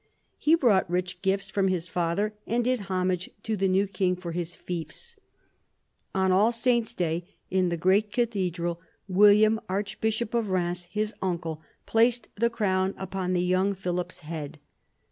He 0.39 0.55
brought 0.55 0.89
rich 0.89 1.21
gifts 1.21 1.51
from 1.51 1.67
his 1.67 1.87
father, 1.87 2.33
and 2.47 2.63
did 2.63 2.79
homage 2.89 3.29
to 3.43 3.55
the 3.55 3.67
new 3.67 3.85
king 3.85 4.15
for 4.15 4.31
his 4.31 4.55
fiefs. 4.55 5.15
On 6.15 6.31
All 6.31 6.51
Saints' 6.51 6.95
Day, 6.95 7.35
in 7.51 7.69
the 7.69 7.77
great 7.77 8.11
cathedral, 8.11 8.81
William, 9.07 9.61
archbishop 9.69 10.33
of 10.33 10.49
Rheims, 10.49 10.85
his 10.85 11.13
uncle, 11.21 11.61
placed 11.85 12.29
the 12.35 12.49
crown 12.49 12.95
upon 12.97 13.33
the 13.33 13.43
young 13.45 13.75
Philip's 13.75 14.21
head. 14.21 14.57